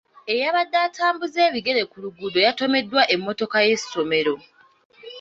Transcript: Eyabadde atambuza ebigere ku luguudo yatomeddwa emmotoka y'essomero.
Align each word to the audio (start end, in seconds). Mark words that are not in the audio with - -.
Eyabadde 0.33 0.77
atambuza 0.87 1.39
ebigere 1.47 1.81
ku 1.91 1.97
luguudo 2.03 2.39
yatomeddwa 2.47 3.01
emmotoka 3.15 3.57
y'essomero. 3.67 4.33